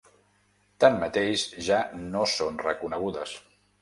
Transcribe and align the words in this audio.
Tanmateix, 0.83 1.43
ja 1.67 1.79
no 2.07 2.25
són 2.37 2.59
reconegudes. 2.67 3.37